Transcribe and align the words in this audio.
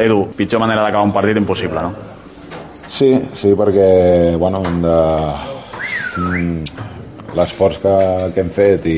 Edu, 0.00 0.22
pitjor 0.32 0.56
manera 0.56 0.86
d'acabar 0.86 1.04
un 1.04 1.10
partit 1.12 1.36
impossible, 1.36 1.82
no? 1.84 1.90
Sí, 2.88 3.10
sí, 3.36 3.50
perquè 3.52 4.36
bueno, 4.40 4.62
hem 4.64 4.78
de... 4.80 4.94
mm, 6.16 7.34
l'esforç 7.36 7.76
que, 7.82 7.92
que 8.32 8.40
hem 8.40 8.48
fet 8.56 8.88
i, 8.88 8.94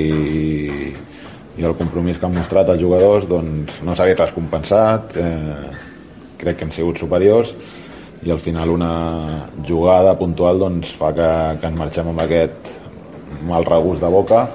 i 1.58 1.66
el 1.66 1.74
compromís 1.74 2.20
que 2.20 2.28
han 2.28 2.36
mostrat 2.38 2.70
els 2.70 2.78
jugadors 2.78 3.26
doncs, 3.26 3.80
no 3.82 3.96
s'ha 3.98 4.06
vist 4.06 4.22
recompensat 4.22 5.16
eh, 5.18 5.74
crec 6.38 6.60
que 6.60 6.68
hem 6.68 6.72
sigut 6.78 7.02
superiors 7.02 7.50
i 8.22 8.30
al 8.30 8.38
final 8.46 8.70
una 8.76 8.92
jugada 9.66 10.14
puntual 10.14 10.62
doncs, 10.62 10.94
fa 10.94 11.10
que, 11.18 11.32
que 11.58 11.72
ens 11.72 11.80
marxem 11.82 12.12
amb 12.12 12.22
aquest 12.22 12.70
mal 13.50 13.66
regust 13.66 14.06
de 14.06 14.14
boca 14.14 14.46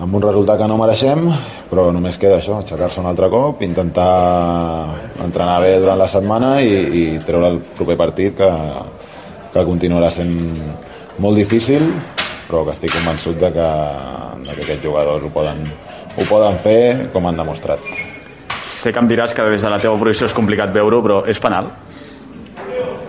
amb 0.00 0.14
un 0.14 0.22
resultat 0.22 0.60
que 0.60 0.68
no 0.68 0.76
mereixem 0.80 1.22
però 1.70 1.88
només 1.92 2.18
queda 2.20 2.40
això, 2.40 2.58
aixecar-se 2.60 3.00
un 3.00 3.08
altre 3.08 3.30
cop 3.32 3.62
intentar 3.64 4.10
entrenar 5.24 5.60
bé 5.64 5.72
durant 5.80 5.98
la 5.98 6.08
setmana 6.10 6.56
i, 6.60 6.74
i 7.00 7.04
treure 7.24 7.54
el 7.54 7.62
proper 7.78 7.96
partit 7.96 8.36
que, 8.36 8.50
que 9.54 9.64
continuarà 9.64 10.10
sent 10.12 10.36
molt 11.22 11.40
difícil 11.40 11.88
però 12.46 12.62
que 12.66 12.76
estic 12.76 12.92
convençut 12.94 13.40
de 13.40 13.50
que, 13.54 13.70
de 14.44 14.52
que 14.52 14.62
aquests 14.66 14.84
jugadors 14.84 15.24
ho 15.26 15.30
poden, 15.34 15.64
ho 16.14 16.26
poden 16.28 16.60
fer 16.62 17.08
com 17.12 17.26
han 17.26 17.40
demostrat. 17.40 17.82
Sé 18.62 18.92
que 18.94 19.02
em 19.02 19.08
diràs 19.10 19.34
que 19.34 19.46
des 19.50 19.64
de 19.64 19.72
la 19.72 19.80
teva 19.82 19.98
posició 19.98 20.28
és 20.28 20.36
complicat 20.36 20.70
veure-ho, 20.74 21.02
però 21.02 21.16
és 21.26 21.40
penal? 21.42 21.72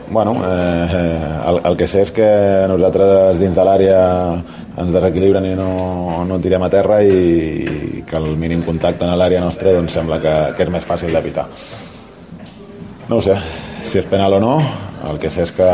Bueno, 0.10 0.36
eh, 0.42 1.42
el, 1.48 1.62
el 1.66 1.76
que 1.78 1.88
sé 1.92 2.06
és 2.06 2.14
que 2.16 2.28
nosaltres 2.72 3.42
dins 3.42 3.58
de 3.58 3.66
l'àrea 3.68 4.00
ens 4.80 4.94
desequilibren 4.96 5.50
i 5.50 5.56
no, 5.58 6.24
no 6.30 6.38
tirem 6.40 6.64
a 6.64 6.70
terra 6.72 7.02
i, 7.04 7.18
i 7.18 8.04
que 8.08 8.16
el 8.16 8.38
mínim 8.40 8.64
contacte 8.64 9.04
en 9.04 9.18
l'àrea 9.20 9.44
nostra 9.44 9.76
doncs 9.76 9.98
sembla 10.00 10.22
que, 10.24 10.36
que 10.56 10.64
és 10.64 10.72
més 10.72 10.88
fàcil 10.88 11.12
d'evitar. 11.12 11.48
No 13.10 13.20
ho 13.20 13.26
sé, 13.26 13.36
si 13.84 14.00
és 14.00 14.08
penal 14.08 14.40
o 14.40 14.42
no, 14.44 14.56
el 15.12 15.20
que 15.20 15.32
sé 15.34 15.44
és 15.44 15.54
que 15.56 15.70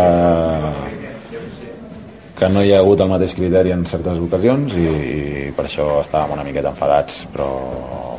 que 2.33 2.49
no 2.49 2.63
hi 2.65 2.73
ha 2.73 2.79
hagut 2.81 2.99
el 2.99 3.11
mateix 3.11 3.35
criteri 3.37 3.71
en 3.71 3.85
certes 3.85 4.17
ocasions 4.19 4.73
i, 4.73 4.87
i 4.89 5.51
per 5.55 5.67
això 5.67 6.01
estàvem 6.01 6.33
una 6.33 6.43
miqueta 6.43 6.73
enfadats 6.73 7.21
però, 7.31 7.49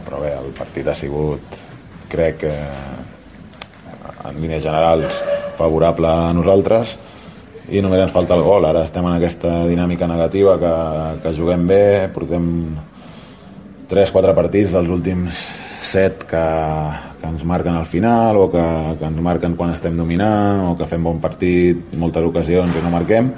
però 0.06 0.22
bé, 0.22 0.30
el 0.38 0.54
partit 0.56 0.86
ha 0.88 0.94
sigut 0.96 1.58
crec 2.08 2.44
que 2.46 2.52
en 4.30 4.38
línies 4.40 4.62
generals 4.62 5.18
favorable 5.58 6.08
a 6.10 6.32
nosaltres. 6.36 6.96
I 7.72 7.80
només 7.80 8.02
ens 8.04 8.12
falta 8.12 8.36
el 8.36 8.44
gol. 8.44 8.66
Ara 8.68 8.84
estem 8.84 9.06
en 9.08 9.16
aquesta 9.16 9.64
dinàmica 9.70 10.08
negativa 10.10 10.58
que, 10.60 10.74
que 11.22 11.34
juguem 11.36 11.66
bé. 11.68 11.84
Portem 12.12 12.48
3-4 13.90 14.34
partits 14.36 14.74
dels 14.74 14.90
últims 14.92 15.44
7 15.84 16.26
que, 16.28 16.44
que 17.20 17.28
ens 17.28 17.44
marquen 17.44 17.76
al 17.76 17.86
final 17.86 18.36
o 18.40 18.48
que, 18.52 18.64
que 18.98 19.08
ens 19.08 19.20
marquen 19.22 19.56
quan 19.56 19.72
estem 19.72 19.96
dominant 19.96 20.64
o 20.70 20.74
que 20.76 20.88
fem 20.88 21.04
bon 21.04 21.20
partit 21.22 21.94
moltes 22.00 22.24
ocasions 22.24 22.76
i 22.76 22.84
no 22.84 22.92
marquem. 22.92 23.30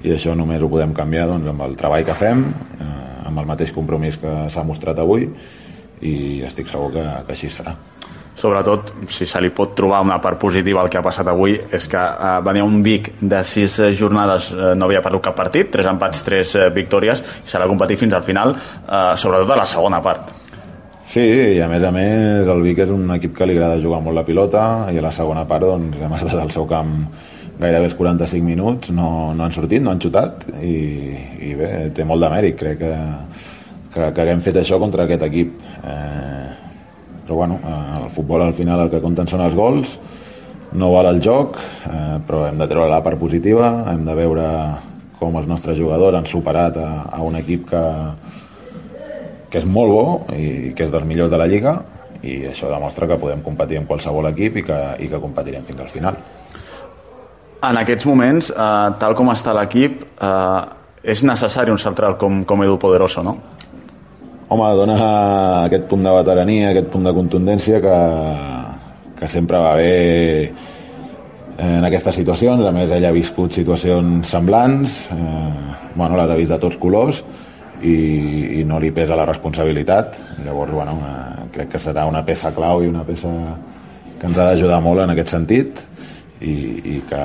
I 0.00 0.14
això 0.16 0.34
només 0.36 0.62
ho 0.62 0.68
podem 0.72 0.94
canviar 0.96 1.28
doncs, 1.28 1.48
amb 1.52 1.64
el 1.66 1.76
treball 1.76 2.06
que 2.08 2.16
fem, 2.16 2.46
eh, 2.80 3.28
amb 3.28 3.42
el 3.42 3.48
mateix 3.48 3.72
compromís 3.76 4.16
que 4.20 4.32
s'ha 4.52 4.64
mostrat 4.64 5.00
avui. 5.00 5.28
I 6.00 6.14
estic 6.48 6.70
segur 6.72 6.94
que, 6.94 7.04
que 7.26 7.36
així 7.36 7.52
serà. 7.52 7.76
Sobretot, 8.40 8.94
si 9.12 9.26
se 9.28 9.40
li 9.42 9.50
pot 9.52 9.74
trobar 9.76 10.00
una 10.00 10.16
part 10.22 10.38
positiva 10.40 10.80
al 10.80 10.88
que 10.88 10.96
ha 10.96 11.04
passat 11.04 11.28
avui, 11.28 11.58
és 11.76 11.86
que 11.92 12.00
eh, 12.00 12.36
venia 12.46 12.64
un 12.64 12.78
Vic 12.80 13.12
de 13.20 13.42
sis 13.44 13.74
eh, 13.84 13.90
jornades, 13.92 14.48
eh, 14.54 14.70
no 14.78 14.86
havia 14.88 15.02
perdut 15.04 15.26
cap 15.28 15.36
partit, 15.36 15.68
tres 15.72 15.88
empats, 15.90 16.22
tres 16.24 16.54
eh, 16.56 16.70
victòries, 16.72 17.20
i 17.44 17.50
s'ha 17.50 17.60
de 17.60 17.68
competir 17.68 17.98
fins 18.00 18.16
al 18.16 18.24
final, 18.24 18.54
eh, 18.56 19.02
sobretot 19.20 19.52
a 19.52 19.58
la 19.60 19.66
segona 19.68 20.00
part. 20.00 20.30
Sí, 21.10 21.20
i 21.26 21.60
a 21.60 21.66
més 21.68 21.84
a 21.84 21.90
més 21.92 22.48
el 22.48 22.64
Vic 22.64 22.80
és 22.86 22.94
un 22.94 23.04
equip 23.16 23.34
que 23.36 23.48
li 23.48 23.58
agrada 23.58 23.80
jugar 23.82 23.98
molt 24.04 24.16
la 24.16 24.24
pilota 24.24 24.64
i 24.94 25.00
a 25.00 25.04
la 25.04 25.12
segona 25.12 25.44
part 25.50 25.66
doncs, 25.66 25.98
hem 26.00 26.16
estat 26.16 26.38
al 26.38 26.52
seu 26.54 26.68
camp 26.70 26.96
gairebé 27.60 27.90
els 27.90 27.96
45 27.98 28.46
minuts 28.46 28.92
no, 28.94 29.34
no 29.36 29.44
han 29.44 29.52
sortit, 29.52 29.82
no 29.82 29.90
han 29.92 30.00
xutat 30.00 30.46
i, 30.62 30.76
i 31.50 31.52
bé, 31.58 31.70
té 31.96 32.06
molt 32.08 32.22
de 32.24 32.30
mèrit 32.32 32.56
crec 32.62 32.78
que, 32.80 32.92
que, 33.90 34.06
que 34.06 34.22
haguem 34.22 34.40
fet 34.44 34.62
això 34.62 34.78
contra 34.80 35.04
aquest 35.04 35.26
equip 35.26 35.58
eh, 35.82 36.69
però 37.30 37.36
bueno, 37.36 37.60
el 38.02 38.10
futbol 38.10 38.42
al 38.42 38.54
final 38.54 38.80
el 38.80 38.90
que 38.90 38.98
compten 38.98 39.28
són 39.30 39.44
els 39.44 39.54
gols 39.54 39.92
no 40.74 40.88
val 40.90 41.06
el 41.12 41.20
joc 41.22 41.60
eh, 41.86 42.16
però 42.26 42.48
hem 42.48 42.58
de 42.58 42.66
treure 42.66 42.90
la 42.90 43.04
part 43.06 43.20
positiva 43.20 43.68
hem 43.92 44.02
de 44.02 44.16
veure 44.18 44.46
com 45.20 45.38
els 45.38 45.46
nostres 45.46 45.78
jugadors 45.78 46.18
han 46.18 46.26
superat 46.26 46.80
a, 46.82 46.88
a 47.06 47.22
un 47.22 47.38
equip 47.38 47.68
que, 47.70 47.84
que 49.46 49.62
és 49.62 49.68
molt 49.68 49.94
bo 49.94 50.04
i 50.34 50.72
que 50.74 50.88
és 50.88 50.90
dels 50.90 51.06
millors 51.06 51.30
de 51.30 51.38
la 51.38 51.46
Lliga 51.46 51.76
i 52.26 52.40
això 52.50 52.66
demostra 52.72 53.06
que 53.06 53.20
podem 53.20 53.46
competir 53.46 53.78
amb 53.78 53.86
qualsevol 53.86 54.26
equip 54.32 54.58
i 54.58 54.66
que, 54.66 54.80
i 54.98 55.06
que 55.12 55.22
competirem 55.22 55.62
fins 55.70 55.86
al 55.86 55.94
final 55.94 56.18
en 57.60 57.76
aquests 57.76 58.06
moments, 58.08 58.50
eh, 58.50 58.90
tal 58.98 59.14
com 59.14 59.30
està 59.30 59.54
l'equip, 59.54 60.02
eh, 60.18 60.60
és 61.14 61.22
necessari 61.22 61.70
un 61.70 61.78
central 61.78 62.16
com, 62.18 62.42
com 62.48 62.62
Edu 62.64 62.78
Poderoso, 62.80 63.22
no? 63.22 63.36
Home, 64.50 64.66
dona 64.74 64.94
aquest 65.62 65.84
punt 65.86 66.02
de 66.02 66.10
veterania, 66.10 66.72
aquest 66.72 66.88
punt 66.90 67.04
de 67.06 67.12
contundència 67.14 67.78
que, 67.84 67.98
que 69.20 69.28
sempre 69.30 69.60
va 69.62 69.76
bé 69.78 69.92
en 71.54 71.86
aquestes 71.86 72.18
situacions. 72.18 72.64
A 72.66 72.72
més, 72.74 72.90
ell 72.90 73.06
ha 73.06 73.12
viscut 73.14 73.54
situacions 73.54 74.26
semblants, 74.26 74.96
eh, 75.14 75.92
bueno, 75.94 76.18
les 76.18 76.34
ha 76.34 76.40
vist 76.40 76.50
de 76.50 76.58
tots 76.64 76.80
colors 76.82 77.22
i, 77.78 77.94
i 78.58 78.64
no 78.66 78.80
li 78.82 78.90
pesa 78.96 79.14
la 79.14 79.28
responsabilitat. 79.30 80.18
Llavors, 80.42 80.74
bueno, 80.80 80.98
eh, 80.98 81.46
crec 81.54 81.76
que 81.76 81.84
serà 81.86 82.08
una 82.10 82.24
peça 82.26 82.50
clau 82.56 82.82
i 82.82 82.90
una 82.90 83.06
peça 83.06 83.30
que 84.18 84.26
ens 84.32 84.34
ha 84.34 84.50
d'ajudar 84.50 84.82
molt 84.82 85.06
en 85.06 85.14
aquest 85.14 85.30
sentit 85.36 85.78
i, 86.40 86.52
i 86.96 86.96
que, 87.08 87.20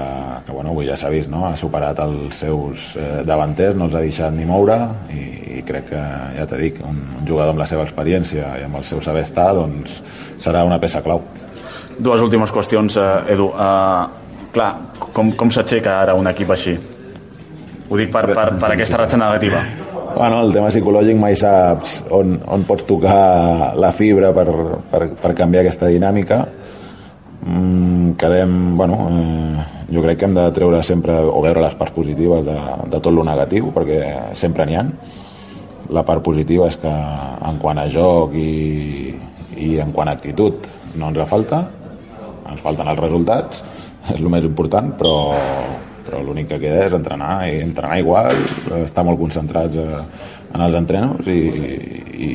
que 0.46 0.52
bueno, 0.52 0.74
avui 0.74 0.90
ja 0.90 0.98
s'ha 1.00 1.10
vist, 1.14 1.30
no? 1.32 1.46
ha 1.48 1.56
superat 1.60 2.02
els 2.04 2.36
seus 2.42 2.90
eh, 3.00 3.22
davanters, 3.28 3.78
no 3.78 3.88
els 3.88 3.96
ha 3.96 4.04
deixat 4.04 4.36
ni 4.36 4.48
moure 4.48 4.76
i, 5.14 5.24
i 5.60 5.64
crec 5.68 5.88
que, 5.94 6.02
ja 6.36 6.48
t'he 6.50 6.60
dit, 6.60 6.82
un, 6.84 7.00
un 7.22 7.24
jugador 7.28 7.54
amb 7.54 7.64
la 7.64 7.70
seva 7.70 7.86
experiència 7.88 8.58
i 8.60 8.66
amb 8.68 8.82
el 8.82 8.88
seu 8.88 9.00
saber 9.04 9.24
estar 9.24 9.54
doncs, 9.56 10.02
serà 10.44 10.66
una 10.68 10.82
peça 10.84 11.04
clau. 11.06 11.24
Dues 11.96 12.22
últimes 12.22 12.52
qüestions, 12.52 13.00
eh, 13.00 13.34
Edu. 13.36 13.48
Eh, 13.56 14.52
clar, 14.56 14.70
com, 15.16 15.32
com 15.40 15.52
s'aixeca 15.52 16.02
ara 16.04 16.16
un 16.20 16.28
equip 16.32 16.52
així? 16.52 16.76
Ho 17.86 17.98
dic 18.00 18.12
per, 18.12 18.26
per, 18.34 18.50
per 18.60 18.72
aquesta 18.74 19.00
ratxa 19.00 19.20
negativa. 19.22 19.64
Bueno, 20.16 20.42
el 20.46 20.54
tema 20.56 20.70
psicològic 20.72 21.18
mai 21.20 21.36
saps 21.40 22.02
on, 22.16 22.38
on 22.52 22.64
pots 22.68 22.86
tocar 22.88 23.76
la 23.80 23.92
fibra 23.96 24.32
per, 24.36 24.48
per, 24.92 25.02
per 25.20 25.34
canviar 25.36 25.66
aquesta 25.66 25.90
dinàmica 25.92 26.40
mm, 27.42 28.16
quedem, 28.20 28.78
bueno, 28.78 29.08
eh, 29.10 29.66
jo 29.92 30.02
crec 30.02 30.20
que 30.20 30.26
hem 30.26 30.34
de 30.34 30.48
treure 30.52 30.82
sempre 30.84 31.18
o 31.20 31.42
veure 31.44 31.62
les 31.62 31.76
parts 31.76 31.94
positives 31.94 32.46
de, 32.46 32.58
de 32.92 33.00
tot 33.00 33.14
lo 33.14 33.24
negatiu 33.24 33.72
perquè 33.76 34.34
sempre 34.34 34.66
n'hi 34.66 34.80
ha 34.80 34.86
la 35.94 36.04
part 36.06 36.24
positiva 36.26 36.70
és 36.72 36.78
que 36.82 36.92
en 36.92 37.60
quant 37.62 37.78
a 37.78 37.88
joc 37.92 38.34
i, 38.34 39.14
i 39.62 39.76
en 39.82 39.92
quant 39.94 40.10
a 40.10 40.16
actitud 40.18 40.66
no 40.98 41.12
ens 41.12 41.30
falta 41.30 41.66
ens 42.50 42.62
falten 42.62 42.90
els 42.90 43.02
resultats 43.02 43.64
és 44.14 44.20
el 44.20 44.30
més 44.30 44.46
important 44.46 44.94
però, 44.98 45.16
però 46.06 46.22
l'únic 46.26 46.50
que 46.54 46.62
queda 46.62 46.88
és 46.88 46.98
entrenar 46.98 47.36
i 47.50 47.60
entrenar 47.64 48.00
igual, 48.02 48.32
estar 48.84 49.06
molt 49.06 49.22
concentrats 49.22 49.78
eh, 49.82 50.02
en 50.54 50.66
els 50.66 50.78
entrenos 50.78 51.28
i, 51.30 51.42
i 52.16 52.32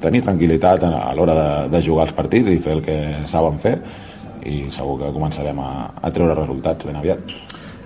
tenir 0.00 0.22
tranquil·litat 0.24 0.86
a 0.88 1.10
l'hora 1.16 1.34
de, 1.36 1.50
de 1.74 1.82
jugar 1.84 2.08
els 2.08 2.16
partits 2.16 2.48
i 2.48 2.60
fer 2.62 2.78
el 2.78 2.84
que 2.84 3.00
saben 3.28 3.58
fer 3.60 3.76
i 4.46 4.70
segur 4.72 4.98
que 5.00 5.12
començarem 5.14 5.58
a, 5.60 5.70
a 6.00 6.12
treure 6.14 6.36
resultats 6.38 6.86
ben 6.88 6.98
aviat. 7.00 7.34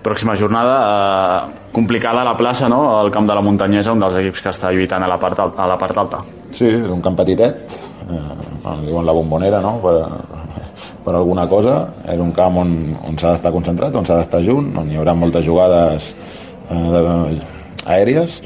Pròxima 0.05 0.37
jornada 0.37 0.75
eh, 0.85 1.69
complicada 1.73 2.21
a 2.21 2.29
la 2.29 2.37
plaça, 2.37 2.69
no? 2.69 2.83
El 3.01 3.11
camp 3.11 3.29
de 3.29 3.37
la 3.37 3.43
Muntanyesa, 3.45 3.95
un 3.97 4.05
dels 4.05 4.19
equips 4.21 4.45
que 4.45 4.53
està 4.53 4.73
lluitant 4.73 5.03
a 5.03 5.09
la 5.09 5.17
part, 5.21 5.41
a 5.41 5.69
la 5.71 5.79
part 5.81 6.01
alta. 6.03 6.21
Sí, 6.53 6.69
és 6.69 6.91
un 6.93 7.01
camp 7.05 7.17
petitet, 7.17 7.65
eh, 8.05 8.23
en 8.69 8.85
diuen 8.85 9.07
la 9.09 9.17
bombonera, 9.17 9.63
no? 9.65 9.79
Per, 9.81 9.97
per 11.07 11.15
alguna 11.15 11.49
cosa. 11.49 11.79
És 12.05 12.21
un 12.21 12.35
camp 12.37 12.61
on, 12.61 12.77
on 13.09 13.17
s'ha 13.21 13.33
d'estar 13.33 13.53
concentrat, 13.55 13.97
on 13.97 14.05
s'ha 14.05 14.21
d'estar 14.21 14.45
junt, 14.45 14.75
on 14.77 14.93
hi 14.93 15.01
haurà 15.01 15.17
moltes 15.17 15.47
jugades 15.49 16.13
eh, 16.69 16.85
de, 16.95 17.03
aèries 17.85 18.43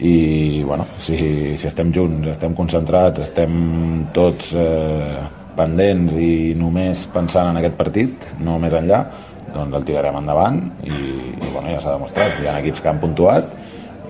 i 0.00 0.62
bueno, 0.64 0.86
si, 0.98 1.56
si 1.60 1.66
estem 1.68 1.92
junts, 1.92 2.30
estem 2.32 2.54
concentrats, 2.56 3.20
estem 3.26 4.06
tots 4.16 4.54
eh, 4.56 5.20
pendents 5.60 6.16
i 6.16 6.54
només 6.58 7.04
pensant 7.12 7.52
en 7.52 7.60
aquest 7.60 7.76
partit, 7.78 8.32
no 8.40 8.58
més 8.62 8.74
enllà, 8.76 9.04
doncs 9.50 9.76
el 9.76 9.86
tirarem 9.86 10.18
endavant 10.20 10.60
i, 10.86 10.94
i 10.94 11.52
bueno, 11.52 11.68
ja 11.68 11.80
s'ha 11.82 11.96
demostrat. 11.96 12.40
Hi 12.40 12.48
ha 12.50 12.58
equips 12.62 12.82
que 12.82 12.90
han 12.92 13.00
puntuat 13.02 13.54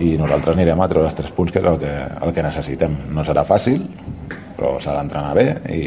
i 0.01 0.15
nosaltres 0.21 0.57
anirem 0.57 0.81
a 0.81 0.89
treure 0.89 1.11
els 1.11 1.17
tres 1.17 1.33
punts 1.37 1.53
que 1.53 1.61
és 1.61 1.69
el 1.69 1.79
que, 1.81 1.93
el 2.25 2.35
que 2.37 2.45
necessitem. 2.47 2.97
No 3.15 3.25
serà 3.27 3.45
fàcil, 3.49 3.85
però 4.57 4.77
s'ha 4.81 4.97
d'entrenar 4.99 5.35
bé 5.37 5.47
i, 5.73 5.83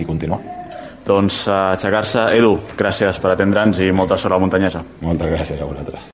i 0.00 0.08
continuar. 0.08 0.40
Doncs 1.04 1.42
uh, 1.50 1.74
aixecar-se. 1.74 2.30
Edu, 2.38 2.54
gràcies 2.78 3.20
per 3.20 3.34
atendre'ns 3.34 3.82
i 3.84 3.92
molta 3.92 4.16
sort 4.16 4.32
a 4.32 4.38
la 4.38 4.44
muntanyesa. 4.46 4.80
Moltes 5.04 5.28
gràcies 5.34 5.60
a 5.60 5.68
vosaltres. 5.68 6.00